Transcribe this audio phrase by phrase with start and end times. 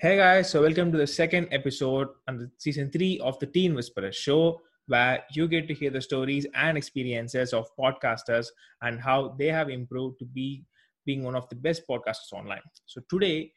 [0.00, 3.74] Hey guys, so welcome to the second episode on the season three of the Teen
[3.74, 8.46] Whisperer show, where you get to hear the stories and experiences of podcasters
[8.80, 10.64] and how they have improved to be
[11.04, 12.62] being one of the best podcasters online.
[12.86, 13.50] So today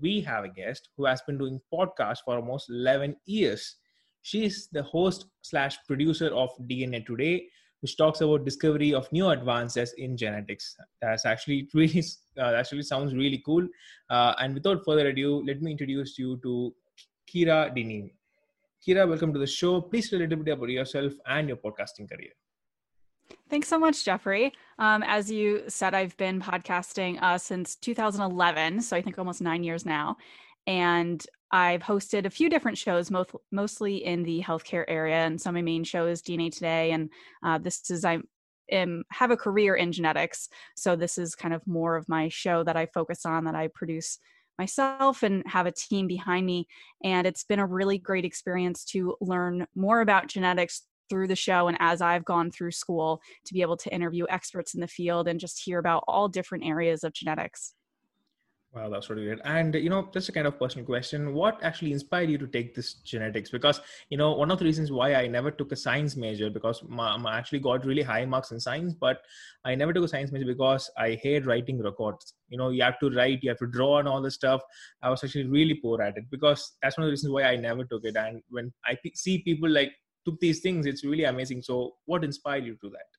[0.00, 3.74] we have a guest who has been doing podcasts for almost 11 years.
[4.22, 7.48] She is the host slash producer of DNA Today,
[7.80, 10.76] which talks about discovery of new advances in genetics.
[11.00, 12.02] That's actually really
[12.38, 13.66] uh, actually sounds really cool.
[14.10, 16.74] Uh, and without further ado, let me introduce you to
[17.32, 18.10] Kira Dineen.
[18.86, 19.80] Kira, welcome to the show.
[19.80, 22.30] Please tell a little bit about yourself and your podcasting career.
[23.50, 24.52] Thanks so much, Jeffrey.
[24.78, 29.62] Um, as you said, I've been podcasting uh, since 2011, so I think almost nine
[29.62, 30.16] years now.
[30.68, 35.16] And I've hosted a few different shows, most, mostly in the healthcare area.
[35.16, 37.08] And of my main shows, DNA Today, and
[37.42, 38.18] uh, this is I
[38.70, 42.62] am have a career in genetics, so this is kind of more of my show
[42.64, 44.18] that I focus on, that I produce
[44.58, 46.68] myself and have a team behind me.
[47.02, 51.68] And it's been a really great experience to learn more about genetics through the show
[51.68, 55.28] and as I've gone through school to be able to interview experts in the field
[55.28, 57.72] and just hear about all different areas of genetics.
[58.74, 59.38] Wow, that's really great.
[59.44, 62.74] And you know, just a kind of personal question: What actually inspired you to take
[62.74, 63.50] this genetics?
[63.50, 63.80] Because
[64.10, 67.38] you know, one of the reasons why I never took a science major because I
[67.38, 69.22] actually got really high marks in science, but
[69.64, 72.34] I never took a science major because I hate writing records.
[72.50, 74.60] You know, you have to write, you have to draw, and all this stuff.
[75.02, 77.56] I was actually really poor at it because that's one of the reasons why I
[77.56, 78.16] never took it.
[78.16, 79.92] And when I see people like
[80.26, 81.62] took these things, it's really amazing.
[81.62, 83.18] So, what inspired you to that?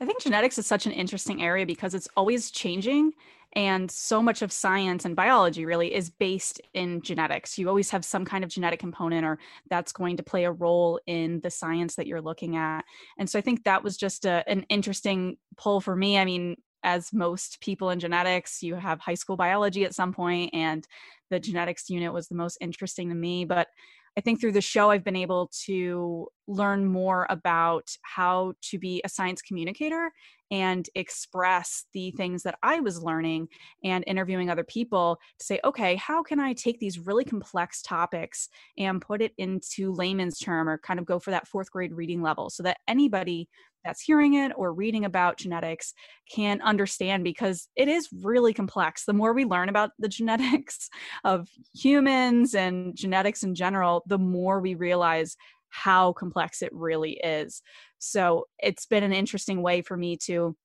[0.00, 3.12] I think genetics is such an interesting area because it's always changing.
[3.54, 7.58] And so much of science and biology really is based in genetics.
[7.58, 11.00] You always have some kind of genetic component, or that's going to play a role
[11.06, 12.84] in the science that you're looking at.
[13.18, 16.16] And so I think that was just a, an interesting pull for me.
[16.16, 20.54] I mean, as most people in genetics, you have high school biology at some point,
[20.54, 20.86] and
[21.28, 23.44] the genetics unit was the most interesting to me.
[23.44, 23.68] But
[24.16, 29.00] I think through the show, I've been able to learn more about how to be
[29.04, 30.10] a science communicator
[30.50, 33.48] and express the things that I was learning
[33.84, 38.48] and interviewing other people to say, okay, how can I take these really complex topics
[38.76, 42.22] and put it into layman's term or kind of go for that fourth grade reading
[42.22, 43.48] level so that anybody
[43.84, 45.94] that's hearing it or reading about genetics
[46.30, 49.04] can understand because it is really complex.
[49.04, 50.88] The more we learn about the genetics
[51.24, 55.36] of humans and genetics in general, the more we realize
[55.70, 57.62] how complex it really is.
[57.98, 60.56] So it's been an interesting way for me to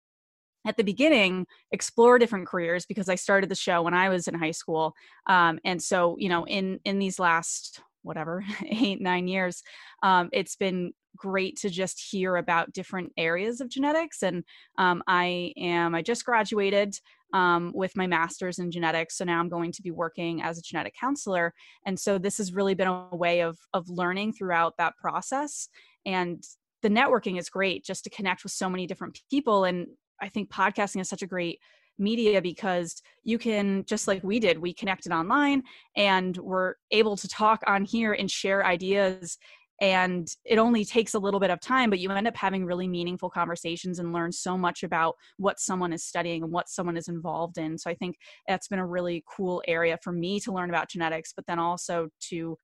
[0.65, 4.33] at the beginning explore different careers because i started the show when i was in
[4.33, 4.93] high school
[5.27, 9.61] um, and so you know in in these last whatever eight nine years
[10.03, 14.43] um, it's been great to just hear about different areas of genetics and
[14.77, 16.97] um, i am i just graduated
[17.35, 19.17] um, with my master's in genetics.
[19.17, 21.53] So now I'm going to be working as a genetic counselor.
[21.85, 25.67] And so this has really been a way of, of learning throughout that process.
[26.05, 26.41] And
[26.81, 29.65] the networking is great just to connect with so many different people.
[29.65, 29.87] And
[30.21, 31.59] I think podcasting is such a great
[31.99, 35.63] media because you can just like we did we connected online
[35.95, 39.37] and we're able to talk on here and share ideas
[39.81, 42.87] and it only takes a little bit of time but you end up having really
[42.87, 47.07] meaningful conversations and learn so much about what someone is studying and what someone is
[47.07, 47.77] involved in.
[47.77, 48.15] So i think
[48.47, 52.09] that's been a really cool area for me to learn about genetics but then also
[52.29, 52.57] to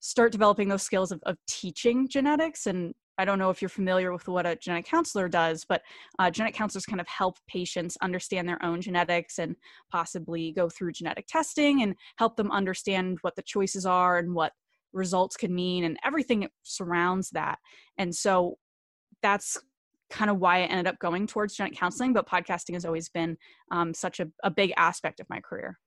[0.00, 2.66] start developing those skills of, of teaching genetics.
[2.66, 5.82] And I don't know if you're familiar with what a genetic counselor does, but
[6.18, 9.56] uh, genetic counselors kind of help patients understand their own genetics and
[9.92, 14.52] possibly go through genetic testing and help them understand what the choices are and what
[14.92, 17.58] results can mean and everything that surrounds that.
[17.98, 18.58] And so
[19.22, 19.58] that's
[20.10, 23.36] kind of why I ended up going towards genetic counseling, but podcasting has always been
[23.70, 25.78] um, such a, a big aspect of my career.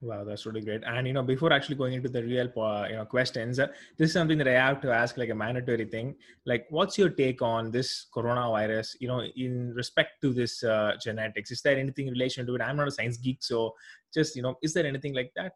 [0.00, 0.82] Wow, that's really great.
[0.86, 3.66] And you know, before actually going into the real uh, you know questions, uh,
[3.96, 6.14] this is something that I have to ask, like a mandatory thing.
[6.46, 8.94] Like, what's your take on this coronavirus?
[9.00, 12.62] You know, in respect to this uh, genetics, is there anything in relation to it?
[12.62, 13.74] I'm not a science geek, so
[14.14, 15.54] just you know, is there anything like that?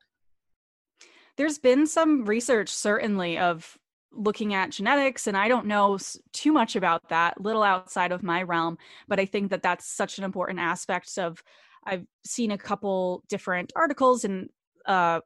[1.36, 3.78] There's been some research certainly of
[4.12, 5.98] looking at genetics and i don't know
[6.32, 8.76] too much about that little outside of my realm
[9.08, 11.42] but i think that that's such an important aspect of
[11.86, 14.48] i've seen a couple different articles and
[14.86, 15.20] uh,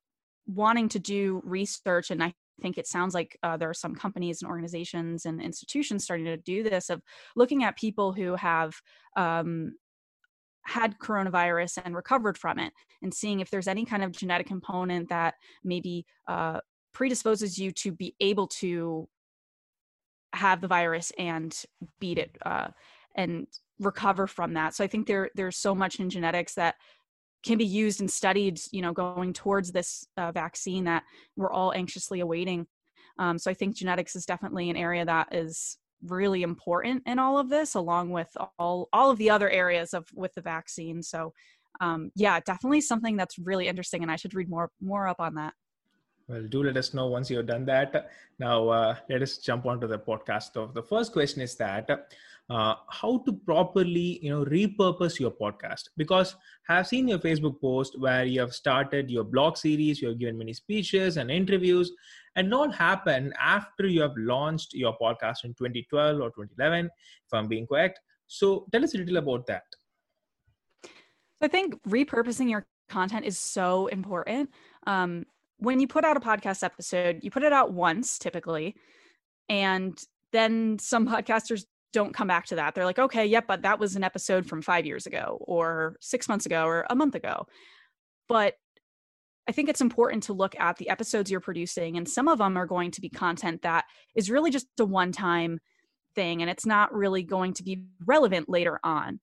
[0.46, 2.32] wanting to do research and i
[2.62, 6.36] think it sounds like uh, there are some companies and organizations and institutions starting to
[6.36, 7.02] do this of
[7.34, 8.74] looking at people who have
[9.16, 9.74] um,
[10.66, 12.72] had coronavirus and recovered from it
[13.02, 15.34] and seeing if there's any kind of genetic component that
[15.64, 16.58] maybe uh,
[16.92, 19.08] predisposes you to be able to
[20.32, 21.62] have the virus and
[22.00, 22.68] beat it uh,
[23.14, 23.46] and
[23.80, 24.74] recover from that.
[24.74, 26.76] So i think there there's so much in genetics that
[27.44, 31.04] can be used and studied you know going towards this uh, vaccine that
[31.36, 32.66] we're all anxiously awaiting.
[33.18, 37.38] Um, so i think genetics is definitely an area that is really important in all
[37.38, 38.28] of this along with
[38.58, 41.32] all all of the other areas of with the vaccine so
[41.80, 45.34] um, yeah definitely something that's really interesting and i should read more more up on
[45.34, 45.54] that
[46.28, 48.10] well, do let us know once you've done that.
[48.40, 50.54] Now, uh, let us jump onto the podcast.
[50.54, 52.12] So the first question is that
[52.48, 56.36] uh, how to properly, you know, repurpose your podcast because
[56.68, 60.18] I have seen your Facebook post where you have started your blog series, you have
[60.18, 61.92] given many speeches and interviews,
[62.36, 66.90] and all happened after you have launched your podcast in 2012 or 2011, if
[67.32, 67.98] I'm being correct.
[68.28, 69.64] So, tell us a little about that.
[71.40, 74.50] I think repurposing your content is so important.
[74.86, 75.26] Um,
[75.58, 78.76] when you put out a podcast episode, you put it out once typically,
[79.48, 79.98] and
[80.32, 81.64] then some podcasters
[81.96, 82.74] don't come back to that.
[82.74, 86.28] They're like, okay, yep, but that was an episode from five years ago, or six
[86.28, 87.46] months ago, or a month ago.
[88.28, 88.52] But
[89.48, 92.58] I think it's important to look at the episodes you're producing, and some of them
[92.58, 95.58] are going to be content that is really just a one time
[96.14, 99.18] thing, and it's not really going to be relevant later on.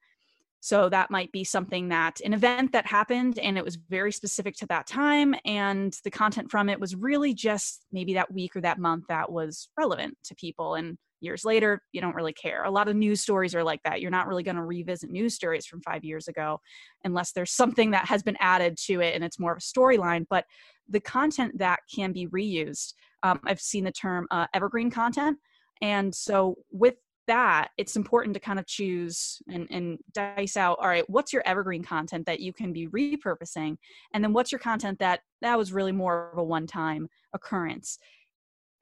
[0.59, 4.55] So that might be something that an event that happened and it was very specific
[4.55, 5.35] to that time.
[5.43, 9.29] And the content from it was really just maybe that week or that month that
[9.29, 10.75] was relevant to people.
[10.75, 12.63] And years later, you don't really care.
[12.63, 14.01] A lot of news stories are like that.
[14.01, 16.59] You're not really going to revisit news stories from five years ago
[17.03, 20.25] unless there's something that has been added to it and it's more of a storyline.
[20.29, 20.45] But
[20.89, 22.93] the content that can be reused,
[23.23, 25.37] um, I've seen the term uh, evergreen content.
[25.81, 26.95] And so with
[27.27, 31.43] that it's important to kind of choose and, and dice out all right what's your
[31.45, 33.77] evergreen content that you can be repurposing
[34.13, 37.97] and then what's your content that that was really more of a one time occurrence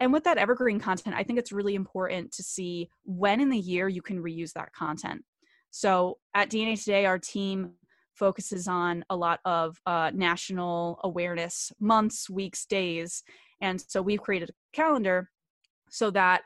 [0.01, 3.57] and with that evergreen content i think it's really important to see when in the
[3.57, 5.23] year you can reuse that content
[5.69, 7.71] so at dna today our team
[8.13, 13.23] focuses on a lot of uh, national awareness months weeks days
[13.61, 15.29] and so we've created a calendar
[15.89, 16.41] so that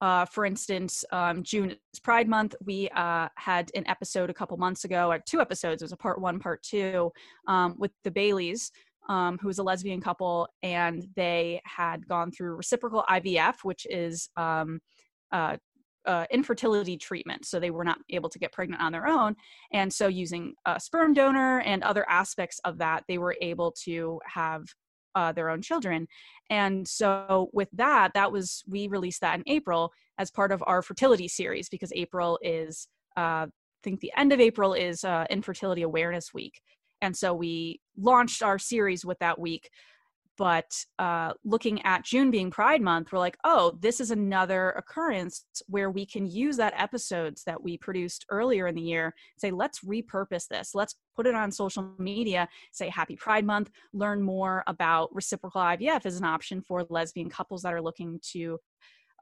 [0.00, 2.56] uh, for instance, um, June is Pride Month.
[2.64, 5.80] We uh, had an episode a couple months ago, or two episodes.
[5.80, 7.12] It was a part one, part two,
[7.46, 8.72] um, with the Baileys,
[9.08, 14.28] um, who was a lesbian couple, and they had gone through reciprocal IVF, which is
[14.36, 14.80] um,
[15.32, 15.56] uh,
[16.06, 17.44] uh, infertility treatment.
[17.46, 19.36] So they were not able to get pregnant on their own.
[19.72, 24.20] And so, using a sperm donor and other aspects of that, they were able to
[24.26, 24.64] have
[25.14, 26.06] uh, their own children.
[26.50, 30.82] And so with that, that was we released that in April as part of our
[30.82, 35.82] fertility series because April is uh, I think the end of April is uh, Infertility
[35.82, 36.60] Awareness Week.
[37.02, 39.68] And so we launched our series with that week
[40.38, 45.44] but uh, looking at June being Pride Month, we're like, oh, this is another occurrence
[45.68, 49.14] where we can use that episodes that we produced earlier in the year.
[49.36, 50.74] Say, let's repurpose this.
[50.74, 52.48] Let's put it on social media.
[52.72, 53.70] Say Happy Pride Month.
[53.92, 58.58] Learn more about reciprocal IVF as an option for lesbian couples that are looking to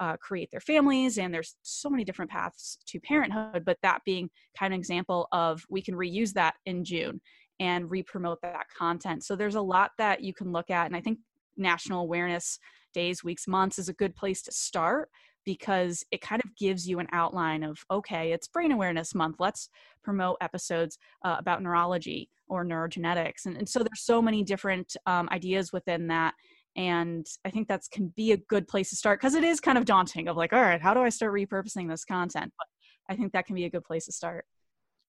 [0.01, 4.31] uh, create their families and there's so many different paths to parenthood but that being
[4.59, 7.21] kind of an example of we can reuse that in june
[7.61, 9.23] and re-promote that content.
[9.23, 10.87] So there's a lot that you can look at.
[10.87, 11.19] And I think
[11.57, 12.59] national awareness
[12.95, 15.11] days, weeks, months is a good place to start
[15.47, 19.71] because it kind of gives you an outline of okay it's brain awareness month let's
[20.05, 25.29] promote episodes uh, about neurology or neurogenetics and, and so there's so many different um,
[25.33, 26.35] ideas within that
[26.77, 29.79] and i think that's can be a good place to start because it is kind
[29.79, 32.67] of daunting of like all right how do i start repurposing this content but
[33.09, 34.45] i think that can be a good place to start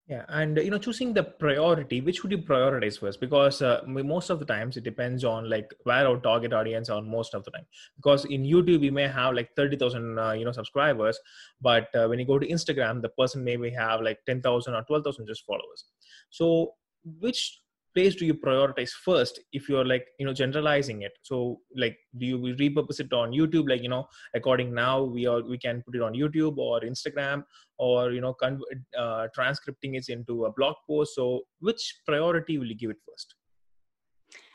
[0.09, 3.21] yeah, and you know, choosing the priority, which would you prioritize first?
[3.21, 7.03] Because uh, most of the times it depends on like where our target audience are
[7.03, 7.67] most of the time.
[7.97, 11.19] Because in YouTube we may have like thirty thousand uh, you know subscribers,
[11.61, 14.83] but uh, when you go to Instagram, the person maybe have like ten thousand or
[14.85, 15.85] twelve thousand just followers.
[16.31, 16.73] So
[17.21, 17.61] which
[17.95, 21.13] place do you prioritize first if you're like you know generalizing it?
[21.23, 25.43] So like do you repurpose it on youtube like you know according now we are
[25.43, 27.45] we can put it on youtube or instagram
[27.79, 28.61] or you know con-
[28.97, 31.15] uh, transcripting it into a blog post.
[31.15, 33.35] So which priority will you give it first?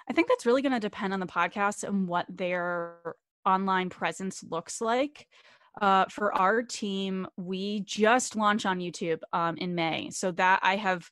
[0.10, 2.96] I think that's really going to depend on the podcast and what their
[3.46, 5.28] online presence looks like.
[5.82, 10.10] Uh, for our team, we just launched on YouTube um, in May.
[10.12, 11.10] So that I have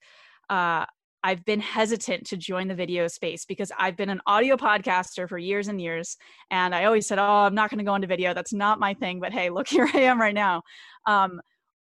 [0.50, 0.86] uh,
[1.24, 5.38] I've been hesitant to join the video space because I've been an audio podcaster for
[5.38, 6.18] years and years.
[6.50, 8.34] And I always said, oh, I'm not going to go into video.
[8.34, 9.20] That's not my thing.
[9.20, 10.64] But hey, look, here I am right now.
[11.06, 11.42] Um,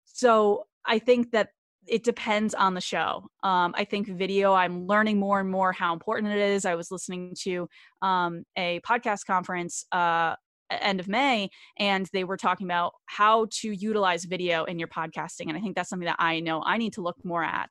[0.04, 1.48] so I think that
[1.86, 3.26] it depends on the show.
[3.42, 6.64] Um, I think video, I'm learning more and more how important it is.
[6.64, 7.68] I was listening to
[8.00, 10.34] um, a podcast conference uh,
[10.70, 15.48] end of May, and they were talking about how to utilize video in your podcasting.
[15.48, 17.70] And I think that's something that I know I need to look more at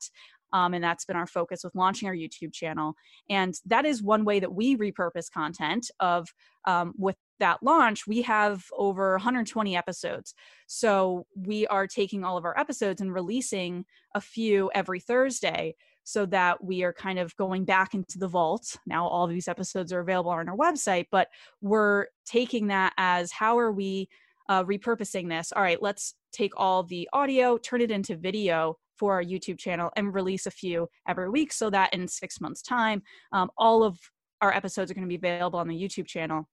[0.54, 2.94] Um, and that's been our focus with launching our YouTube channel.
[3.28, 6.28] And that is one way that we repurpose content of
[6.64, 10.32] um, with that launch, we have over 120 episodes.
[10.68, 13.84] So we are taking all of our episodes and releasing
[14.14, 18.76] a few every Thursday so that we are kind of going back into the vault.
[18.86, 21.28] Now, all these episodes are available on our website, but
[21.60, 24.08] we're taking that as how are we
[24.48, 25.52] uh, repurposing this?
[25.52, 29.90] All right, let's take all the audio, turn it into video for our YouTube channel,
[29.96, 33.98] and release a few every week so that in six months' time, um, all of
[34.40, 36.48] our episodes are going to be available on the YouTube channel.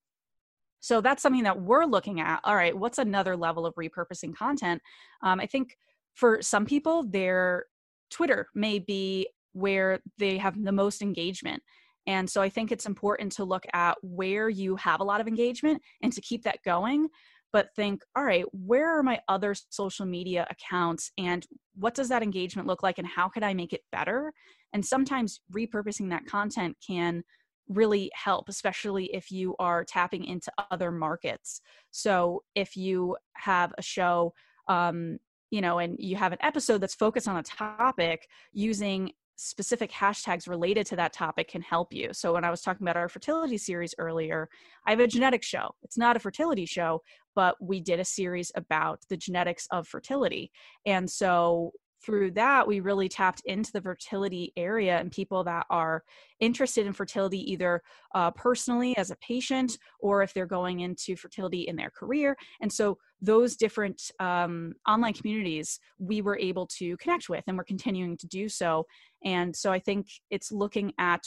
[0.79, 2.41] So that's something that we're looking at.
[2.43, 4.81] All right, what's another level of repurposing content?
[5.21, 5.77] Um, I think
[6.15, 7.65] for some people, their
[8.09, 11.61] Twitter may be where they have the most engagement.
[12.07, 15.27] And so I think it's important to look at where you have a lot of
[15.27, 17.09] engagement and to keep that going,
[17.53, 22.23] but think, all right, where are my other social media accounts and what does that
[22.23, 24.33] engagement look like and how could I make it better?
[24.73, 27.23] And sometimes repurposing that content can
[27.67, 31.61] really help, especially if you are tapping into other markets.
[31.91, 34.33] So if you have a show,
[34.67, 35.19] um,
[35.51, 40.47] you know, and you have an episode that's focused on a topic, using specific hashtags
[40.47, 42.09] related to that topic can help you.
[42.13, 44.49] So when I was talking about our fertility series earlier,
[44.85, 45.73] I have a genetic show.
[45.83, 47.01] It's not a fertility show,
[47.35, 50.51] but we did a series about the genetics of fertility.
[50.85, 51.71] And so
[52.03, 56.03] through that, we really tapped into the fertility area and people that are
[56.39, 57.81] interested in fertility either
[58.15, 62.35] uh, personally as a patient or if they're going into fertility in their career.
[62.59, 67.63] And so those different um, online communities we were able to connect with and we're
[67.63, 68.87] continuing to do so.
[69.23, 71.23] And so I think it's looking at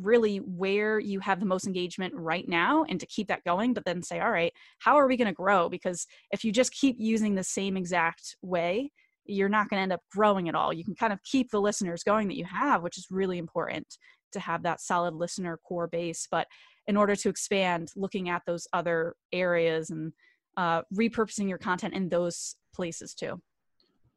[0.00, 3.84] really where you have the most engagement right now and to keep that going but
[3.84, 6.96] then say all right how are we going to grow because if you just keep
[6.98, 8.90] using the same exact way
[9.26, 10.72] you're not going to end up growing at all.
[10.72, 13.86] You can kind of keep the listeners going that you have, which is really important
[14.32, 16.26] to have that solid listener core base.
[16.30, 16.46] But
[16.86, 20.12] in order to expand, looking at those other areas and
[20.56, 23.40] uh, repurposing your content in those places too.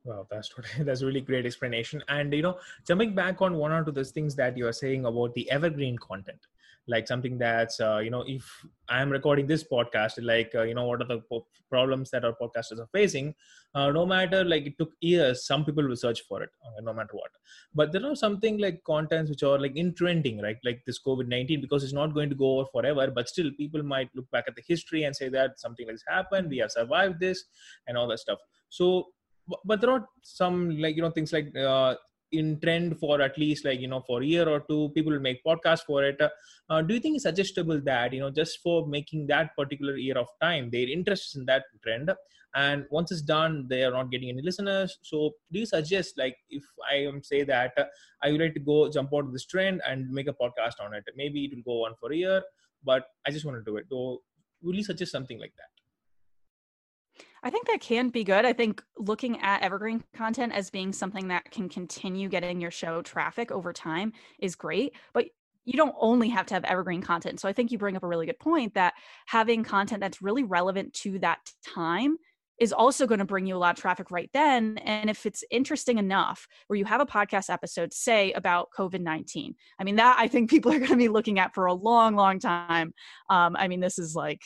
[0.07, 0.49] Wow, that's
[0.79, 2.03] that's a really great explanation.
[2.07, 5.05] And you know, jumping back on one or two those things that you are saying
[5.05, 6.39] about the evergreen content
[6.89, 10.85] like something that's uh, you know if i'm recording this podcast like uh, you know
[10.85, 11.21] what are the
[11.69, 13.33] problems that our podcasters are facing
[13.75, 16.93] uh, no matter like it took years some people will search for it uh, no
[16.93, 17.29] matter what.
[17.75, 20.57] But there are something like contents which are like in trending right?
[20.63, 24.09] Like this covid-19 because it's not going to go over forever but still people might
[24.15, 27.43] look back at the history and say that something has happened we have survived this
[27.87, 28.39] and all that stuff.
[28.69, 29.07] So
[29.65, 31.95] but there are some like you know things like uh,
[32.31, 35.19] in trend for at least like you know for a year or two people will
[35.19, 36.19] make podcasts for it.
[36.69, 40.17] Uh, do you think it's suggestible that you know just for making that particular year
[40.17, 42.11] of time they're interested in that trend
[42.55, 44.97] and once it's done they are not getting any listeners?
[45.01, 47.85] So do you suggest like if i am say that uh,
[48.23, 50.93] i would like to go jump out of this trend and make a podcast on
[50.93, 52.41] it maybe it will go on for a year
[52.83, 53.85] but i just want to do it.
[53.89, 54.21] So
[54.61, 55.76] will you suggest something like that
[57.47, 58.43] I think that can be good.
[58.43, 63.01] I think looking at evergreen content as being something that can continue getting your show
[63.01, 65.27] traffic over time is great, but
[65.63, 67.39] you don't only have to have evergreen content.
[67.39, 68.95] So I think you bring up a really good point that
[69.27, 72.17] having content that's really relevant to that time
[72.59, 74.77] is also going to bring you a lot of traffic right then.
[74.79, 79.55] And if it's interesting enough where you have a podcast episode, say about COVID 19,
[79.79, 82.17] I mean, that I think people are going to be looking at for a long,
[82.17, 82.93] long time.
[83.29, 84.41] Um, I mean, this is like,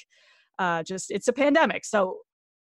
[0.60, 2.20] uh, just it's a pandemic so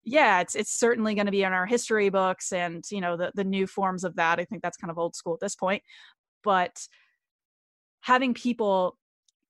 [0.04, 3.32] yeah, it's it's certainly going to be in our history books and you know the
[3.34, 4.38] the new forms of that.
[4.38, 5.82] I think that's kind of old school at this point,
[6.42, 6.86] but
[8.00, 8.98] having people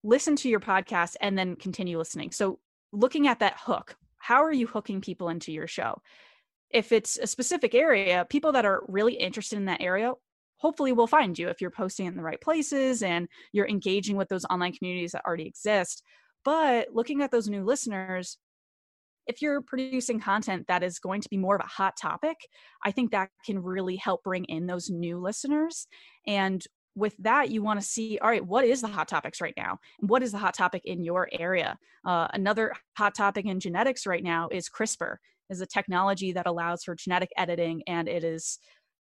[0.04, 2.30] listen to your podcast and then continue listening.
[2.30, 2.60] So
[2.92, 6.00] looking at that hook, how are you hooking people into your show?
[6.70, 10.12] If it's a specific area, people that are really interested in that area
[10.58, 14.28] hopefully will find you if you're posting in the right places and you're engaging with
[14.28, 16.02] those online communities that already exist.
[16.44, 18.38] But looking at those new listeners,
[19.26, 22.36] if you're producing content that is going to be more of a hot topic,
[22.84, 25.86] I think that can really help bring in those new listeners.
[26.26, 26.64] And
[26.96, 29.78] with that, you want to see, all right, what is the hot topics right now?
[30.00, 31.76] And what is the hot topic in your area?
[32.06, 35.16] Uh, another hot topic in genetics right now is CRISPR,
[35.50, 38.58] is a technology that allows for genetic editing, and it is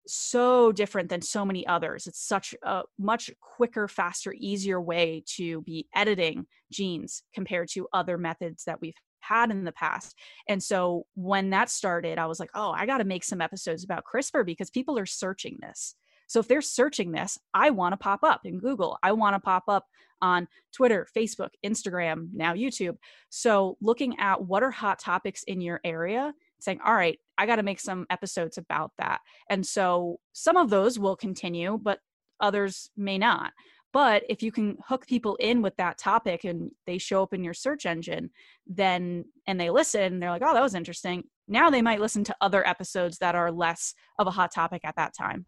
[0.07, 2.07] so different than so many others.
[2.07, 8.17] It's such a much quicker, faster, easier way to be editing genes compared to other
[8.17, 10.15] methods that we've had in the past.
[10.47, 13.83] And so when that started, I was like, oh, I got to make some episodes
[13.83, 15.95] about CRISPR because people are searching this.
[16.27, 18.97] So if they're searching this, I want to pop up in Google.
[19.01, 19.85] I want to pop up
[20.21, 22.97] on Twitter, Facebook, Instagram, now YouTube.
[23.29, 27.57] So looking at what are hot topics in your area saying, all right, I got
[27.57, 29.21] to make some episodes about that.
[29.49, 31.99] And so some of those will continue, but
[32.39, 33.53] others may not.
[33.93, 37.43] But if you can hook people in with that topic and they show up in
[37.43, 38.29] your search engine,
[38.67, 41.23] then and they listen and they're like, oh, that was interesting.
[41.47, 44.95] Now they might listen to other episodes that are less of a hot topic at
[44.97, 45.45] that time.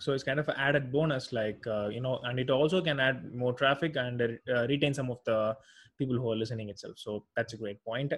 [0.00, 3.00] So it's kind of an added bonus, like, uh, you know, and it also can
[3.00, 5.56] add more traffic and uh, retain some of the
[5.98, 6.94] people who are listening itself.
[6.96, 8.12] So that's a great point.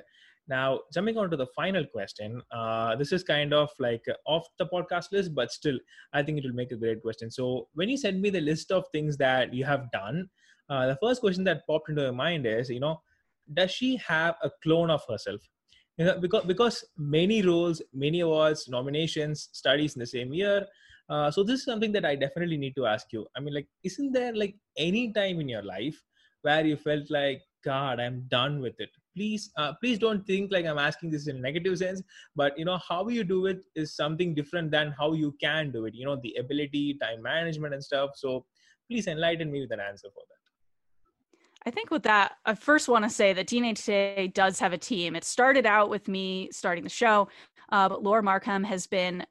[0.48, 4.66] Now, jumping on to the final question, uh, this is kind of like off the
[4.66, 5.78] podcast list, but still,
[6.12, 7.30] I think it will make a great question.
[7.30, 10.28] So, when you send me the list of things that you have done,
[10.68, 13.00] uh, the first question that popped into my mind is, you know,
[13.54, 15.40] does she have a clone of herself?
[15.96, 20.66] You know, because because many roles, many awards, nominations, studies in the same year.
[21.08, 23.26] Uh, so this is something that I definitely need to ask you.
[23.36, 26.00] I mean, like, isn't there like any time in your life
[26.42, 28.90] where you felt like, God, I'm done with it?
[29.16, 32.02] Please uh, please don't think like i'm asking this in a negative sense
[32.34, 35.86] but you know how you do it is something different than how you can do
[35.86, 38.44] it you know the ability time management and stuff so
[38.88, 40.36] please enlighten me with an answer for that
[41.68, 44.78] I think with that, I first want to say that DNA Today does have a
[44.78, 45.16] team.
[45.16, 47.26] It started out with me starting the show,
[47.72, 49.26] uh, but Laura Markham has been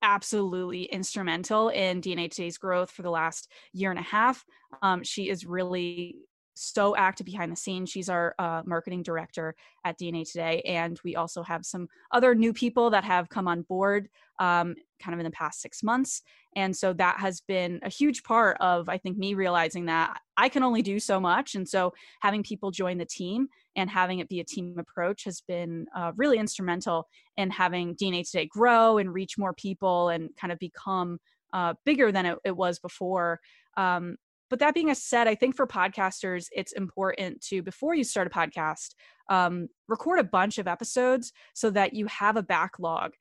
[0.00, 4.44] absolutely instrumental in DNA Today's growth for the last year and a half.
[4.82, 6.16] Um, she is really
[6.60, 7.90] so active behind the scenes.
[7.90, 10.60] She's our uh, marketing director at DNA Today.
[10.66, 15.14] And we also have some other new people that have come on board um, kind
[15.14, 16.22] of in the past six months.
[16.56, 20.48] And so that has been a huge part of, I think, me realizing that I
[20.48, 21.54] can only do so much.
[21.54, 25.40] And so having people join the team and having it be a team approach has
[25.40, 30.52] been uh, really instrumental in having DNA Today grow and reach more people and kind
[30.52, 31.18] of become
[31.52, 33.40] uh, bigger than it, it was before.
[33.76, 34.16] Um,
[34.50, 38.30] but that being said, I think for podcasters, it's important to, before you start a
[38.30, 38.96] podcast,
[39.30, 43.12] um, record a bunch of episodes so that you have a backlog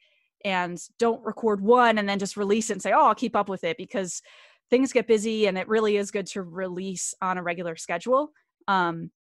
[0.44, 3.48] and don't record one and then just release it and say, oh, I'll keep up
[3.48, 4.22] with it because
[4.72, 8.32] things get busy and it really is good to release on a regular schedule.
[8.68, 9.12] Um,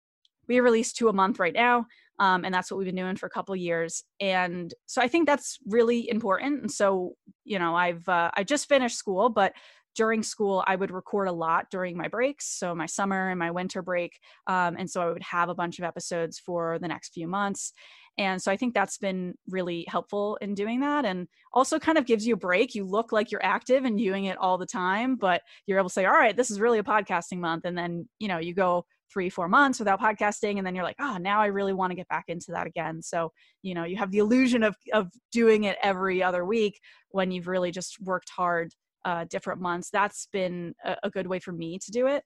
[0.48, 1.86] we release two a month right now.
[2.20, 5.24] Um, and that's what we've been doing for a couple years and so i think
[5.28, 7.12] that's really important and so
[7.44, 9.52] you know i've uh, i just finished school but
[9.98, 13.50] during school, I would record a lot during my breaks, so my summer and my
[13.50, 14.12] winter break.
[14.46, 17.72] Um, and so I would have a bunch of episodes for the next few months.
[18.16, 21.04] And so I think that's been really helpful in doing that.
[21.04, 22.76] And also kind of gives you a break.
[22.76, 25.92] You look like you're active and doing it all the time, but you're able to
[25.92, 27.64] say, all right, this is really a podcasting month.
[27.64, 30.58] And then, you know, you go three, four months without podcasting.
[30.58, 33.02] And then you're like, oh, now I really want to get back into that again.
[33.02, 33.32] So,
[33.62, 36.78] you know, you have the illusion of, of doing it every other week
[37.10, 38.72] when you've really just worked hard
[39.08, 39.88] uh, different months.
[39.90, 42.22] That's been a, a, good way for me to do it.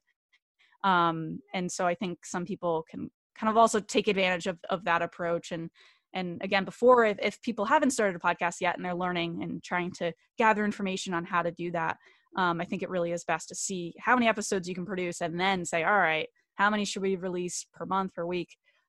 [0.83, 4.85] Um, and so I think some people can kind of also take advantage of, of
[4.85, 5.53] that approach.
[5.53, 5.71] And
[6.13, 9.63] and again, before if, if people haven't started a podcast yet and they're learning and
[9.63, 11.99] trying to gather information on how to do that,
[12.37, 15.21] um, I think it really is best to see how many episodes you can produce
[15.21, 18.49] and then say, all right, how many should we release per month, per week?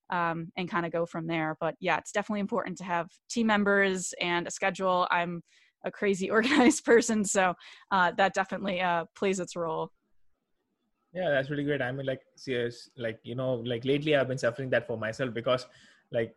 [0.09, 1.55] Um, and kind of go from there.
[1.61, 5.07] But yeah, it's definitely important to have team members and a schedule.
[5.11, 5.43] I'm
[5.83, 7.53] a crazy organized person so
[7.91, 9.91] uh, that definitely uh, plays its role.
[11.13, 11.81] Yeah that's really great.
[11.81, 15.33] I mean like serious like you know like lately i've been suffering that for myself
[15.33, 15.67] because
[16.11, 16.35] like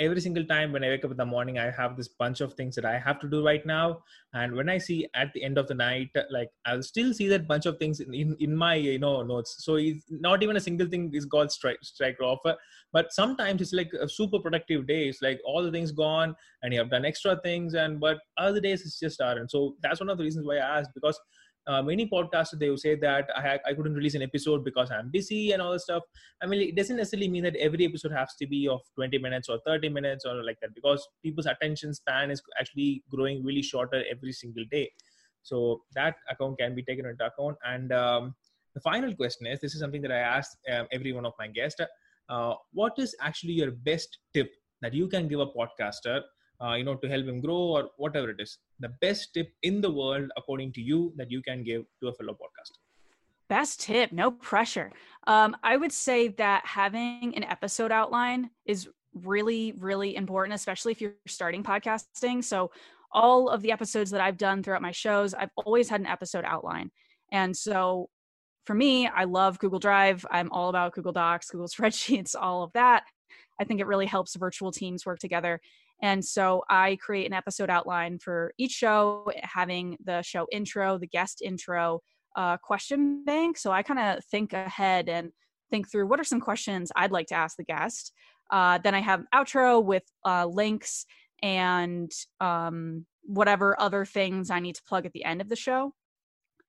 [0.00, 2.54] every single time when I wake up in the morning, I have this bunch of
[2.54, 4.02] things that I have to do right now.
[4.32, 7.46] And when I see at the end of the night, like I'll still see that
[7.46, 9.56] bunch of things in, in, in my you know notes.
[9.58, 12.38] So it's not even a single thing is called strike strike off.
[12.92, 15.08] But sometimes it's like a super productive day.
[15.08, 17.74] It's like all the things gone and you have done extra things.
[17.74, 19.50] And but other days it's just aren't.
[19.50, 21.20] So that's one of the reasons why I asked because
[21.70, 25.10] uh, many podcasters they will say that I, I couldn't release an episode because i'm
[25.10, 26.02] busy and all this stuff.
[26.42, 29.48] I mean it doesn't necessarily mean that every episode has to be of 20 minutes
[29.48, 34.02] or 30 minutes or like that because people's attention span is actually growing really shorter
[34.10, 34.90] every single day.
[35.42, 37.56] So that account can be taken into account.
[37.64, 38.34] And um,
[38.74, 41.48] the final question is this is something that i asked um, every one of my
[41.48, 41.80] guests
[42.28, 44.50] uh, what is actually your best tip
[44.82, 46.20] that you can give a podcaster
[46.62, 49.80] uh, you know to help him grow or whatever it is the best tip in
[49.80, 52.78] the world according to you that you can give to a fellow podcaster?
[53.48, 54.92] Best tip no pressure.
[55.26, 61.00] Um, i would say that having an episode outline is really really important especially if
[61.00, 62.42] you're starting podcasting.
[62.42, 62.70] So
[63.12, 66.44] all of the episodes that i've done throughout my shows i've always had an episode
[66.46, 66.90] outline.
[67.32, 68.08] And so
[68.66, 70.24] for me i love google drive.
[70.30, 73.04] I'm all about google docs google spreadsheets all of that
[73.60, 75.60] i think it really helps virtual teams work together
[76.02, 81.06] and so I create an episode outline for each show, having the show intro, the
[81.06, 82.00] guest intro,
[82.36, 83.58] uh, question bank.
[83.58, 85.30] So I kind of think ahead and
[85.70, 88.12] think through what are some questions I'd like to ask the guest.
[88.50, 91.04] Uh, then I have outro with uh, links
[91.42, 95.94] and um, whatever other things I need to plug at the end of the show.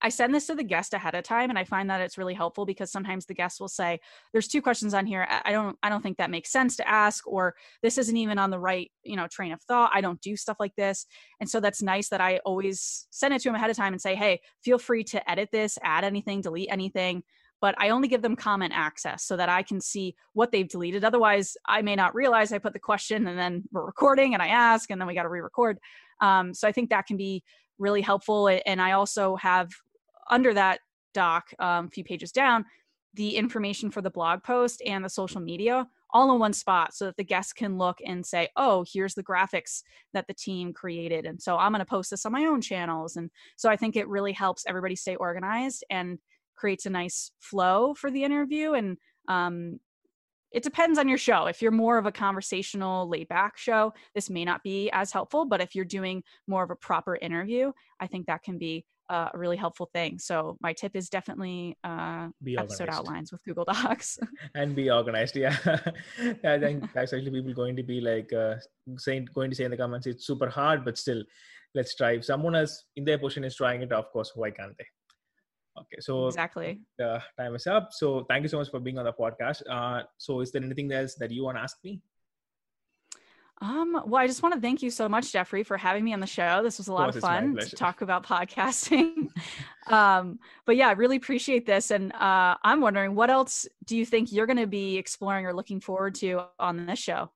[0.01, 2.33] I send this to the guest ahead of time and I find that it's really
[2.33, 3.99] helpful because sometimes the guest will say
[4.31, 7.27] there's two questions on here I don't I don't think that makes sense to ask
[7.27, 9.91] or this isn't even on the right, you know, train of thought.
[9.93, 11.05] I don't do stuff like this.
[11.39, 14.01] And so that's nice that I always send it to them ahead of time and
[14.01, 17.23] say, "Hey, feel free to edit this, add anything, delete anything."
[17.61, 21.05] But I only give them comment access so that I can see what they've deleted.
[21.05, 24.47] Otherwise, I may not realize I put the question and then we're recording and I
[24.47, 25.77] ask and then we got to re record.
[26.21, 27.43] Um, so I think that can be
[27.77, 28.47] really helpful.
[28.65, 29.69] And I also have
[30.31, 30.79] under that
[31.13, 32.65] doc, um, a few pages down,
[33.13, 37.05] the information for the blog post and the social media all in one spot so
[37.05, 41.25] that the guests can look and say, oh, here's the graphics that the team created.
[41.25, 43.15] And so I'm going to post this on my own channels.
[43.15, 46.19] And so I think it really helps everybody stay organized and
[46.55, 48.73] creates a nice flow for the interview.
[48.73, 49.79] And um,
[50.51, 51.45] it depends on your show.
[51.45, 55.45] If you're more of a conversational, laid back show, this may not be as helpful.
[55.45, 59.29] But if you're doing more of a proper interview, I think that can be uh,
[59.33, 60.17] a really helpful thing.
[60.17, 64.17] So my tip is definitely uh, episode outlines with Google Docs.
[64.55, 65.35] and be organized.
[65.35, 65.57] Yeah,
[66.45, 68.55] I think that's actually people going to be like uh,
[68.97, 71.21] saying, going to say in the comments, it's super hard, but still,
[71.75, 72.11] let's try.
[72.11, 74.85] If someone else in their position is trying it, of course, why can't they?
[75.77, 76.81] Okay, so exactly.
[76.97, 77.89] The time is up.
[77.91, 79.61] So thank you so much for being on the podcast.
[79.69, 82.01] Uh, so is there anything else that you want to ask me?
[83.61, 86.19] Um, well, I just want to thank you so much, Jeffrey, for having me on
[86.19, 86.63] the show.
[86.63, 89.29] This was a lot of, of fun to talk about podcasting.
[89.87, 91.91] um, but yeah, I really appreciate this.
[91.91, 95.53] And uh, I'm wondering, what else do you think you're going to be exploring or
[95.53, 97.29] looking forward to on this show?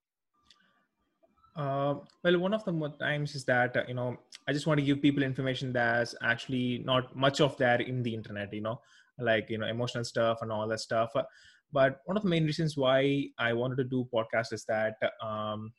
[1.56, 4.78] Uh, well, one of the more times is that uh, you know I just want
[4.78, 8.52] to give people information that's actually not much of that in the internet.
[8.52, 8.82] You know,
[9.20, 11.12] like you know emotional stuff and all that stuff.
[11.72, 15.72] But one of the main reasons why I wanted to do podcast is that um,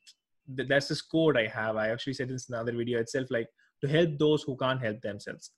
[0.55, 1.77] th- that's this code I have.
[1.77, 3.49] I actually said this in another video itself, like
[3.83, 5.53] to help those who can't help themselves.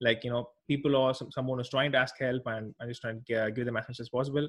[0.00, 3.00] Like you know, people or some, someone is trying to ask help, and I'm just
[3.00, 4.48] trying to get, uh, give them as much as possible.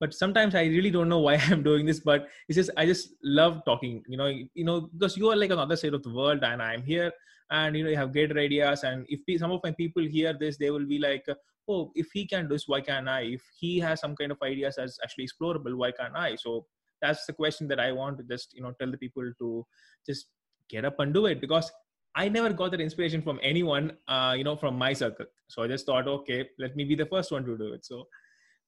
[0.00, 3.10] But sometimes I really don't know why I'm doing this, but it's just I just
[3.22, 4.02] love talking.
[4.08, 6.42] You know, you know, because you are like on the other side of the world,
[6.42, 7.12] and I'm here,
[7.50, 8.82] and you know, you have greater ideas.
[8.82, 11.26] And if some of my people hear this, they will be like,
[11.68, 13.20] "Oh, if he can do this, why can't I?
[13.36, 16.66] If he has some kind of ideas that's actually explorable, why can't I?" So
[17.02, 19.66] that's the question that i want to just you know tell the people to
[20.06, 20.26] just
[20.68, 21.70] get up and do it because
[22.14, 25.26] i never got that inspiration from anyone uh, you know from my circle.
[25.48, 27.84] So i just thought okay let me be the first one to do it.
[27.84, 28.06] So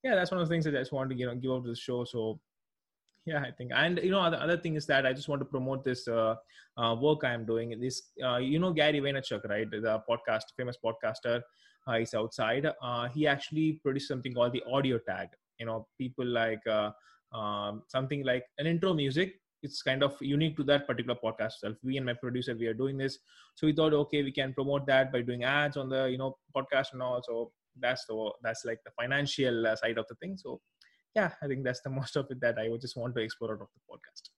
[0.03, 1.65] yeah that's one of the things that i just want to you know give out
[1.65, 2.05] to the show.
[2.05, 2.41] So
[3.27, 5.47] yeah i think and you know the other thing is that i just want to
[5.47, 6.35] promote this uh,
[6.77, 7.79] uh, work i'm doing.
[7.81, 9.71] This uh, you know gary vaynerchuk right?
[9.71, 11.43] The podcast famous podcaster
[11.87, 12.67] uh, he's outside.
[12.83, 15.29] Uh, he actually produced something called the audio tag.
[15.59, 16.67] You know people like
[17.35, 19.35] um, something like an intro music.
[19.63, 22.75] It's kind of unique to that particular podcast self we and my producer we are
[22.75, 23.19] doing this.
[23.55, 26.37] So we thought okay we can promote that by doing ads on the you know
[26.55, 27.23] podcast and all.
[27.23, 30.37] So that's the that's like the financial uh, side of the thing.
[30.37, 30.61] So
[31.15, 33.53] yeah i think that's the most of it that i would just want to explore
[33.53, 34.31] out of the podcast.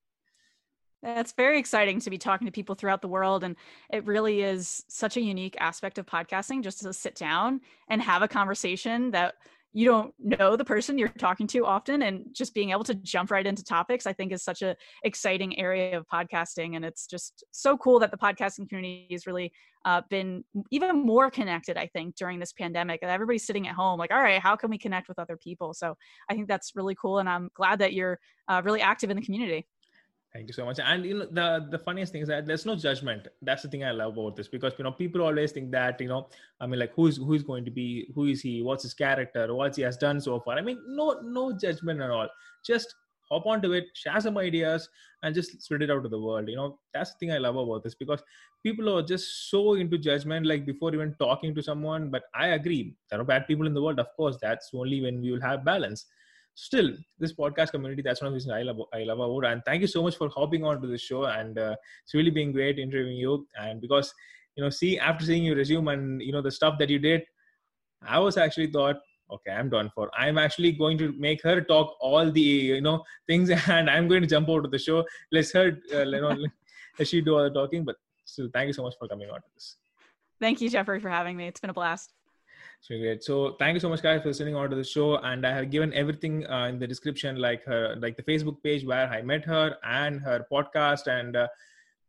[1.02, 3.44] That's very exciting to be talking to people throughout the world.
[3.44, 3.54] And
[3.92, 8.22] it really is such a unique aspect of podcasting just to sit down and have
[8.22, 9.34] a conversation that
[9.76, 13.30] you don't know the person you're talking to often and just being able to jump
[13.30, 17.44] right into topics i think is such a exciting area of podcasting and it's just
[17.50, 19.52] so cool that the podcasting community has really
[19.84, 23.98] uh, been even more connected i think during this pandemic and everybody's sitting at home
[23.98, 25.74] like all right how can we connect with other people?
[25.74, 25.94] So
[26.30, 29.22] i think that's really cool and i'm glad that you're uh, really active in the
[29.22, 29.66] community
[30.36, 30.78] Thank you so much.
[30.84, 33.28] And you know, the the funniest thing is that there's no judgment.
[33.40, 36.08] That's the thing I love about this because you know people always think that you
[36.08, 36.28] know,
[36.60, 39.76] I mean, like who's who's going to be, who is he, what's his character, what
[39.76, 40.58] he has done so far.
[40.58, 42.28] I mean, no no judgment at all.
[42.62, 42.94] Just
[43.30, 44.90] hop onto it, share some ideas,
[45.22, 46.50] and just spread it out to the world.
[46.50, 48.22] You know, that's the thing I love about this because
[48.62, 52.10] people are just so into judgment, like before even talking to someone.
[52.10, 53.98] But I agree, there are bad people in the world.
[53.98, 56.04] Of course, that's only when we will have balance
[56.56, 59.62] still this podcast community that's one of the reasons i love i love about and
[59.66, 61.24] thank you so much for hopping on to the show.
[61.24, 63.46] And uh, it's really been great interviewing you.
[63.60, 64.12] And because
[64.56, 67.22] you know see after seeing your resume and you know the stuff that you did
[68.02, 68.96] i was actually thought
[69.30, 70.10] okay i'm done for.
[70.18, 74.22] I'm actually going to make her talk all the you know things and i'm going
[74.22, 75.04] to jump out of the show.
[75.30, 76.36] Let's her uh, you know
[76.98, 77.84] let she do all the talking.
[77.84, 79.76] But still thank you so much for coming on to this.
[80.40, 81.48] Thank you jeffrey for having me.
[81.48, 82.14] It's been a blast
[82.86, 83.24] so great.
[83.24, 85.16] So thank you so much, guys, for listening on to the show.
[85.16, 88.84] And I have given everything uh, in the description, like her, like the Facebook page
[88.84, 91.48] where I met her and her podcast, and uh,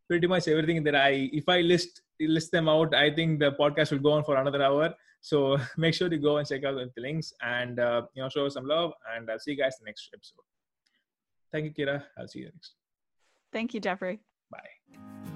[0.08, 3.92] pretty much everything that I, if I list list them out, I think the podcast
[3.92, 4.94] will go on for another hour.
[5.22, 8.48] So make sure to go and check out the links and uh, you know show
[8.50, 8.94] some love.
[9.16, 10.46] And I'll see you guys in the next episode.
[11.52, 12.04] Thank you, Kira.
[12.20, 12.74] I'll see you next.
[13.52, 14.20] Thank you, Jeffrey.
[14.52, 15.27] Bye.